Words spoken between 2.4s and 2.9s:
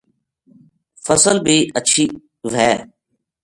وھے